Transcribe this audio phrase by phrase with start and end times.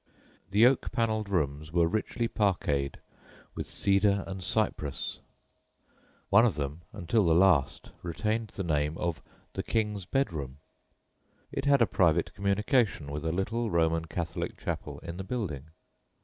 [0.49, 2.99] The oak panelled rooms were richly parquetted
[3.53, 5.19] with "cedar and cyprus."
[6.31, 9.21] One of them until the last retained the name of
[9.53, 10.57] "the King's Bedroom."
[11.51, 15.65] It had a private communication with a little Roman Catholic chapel in the building.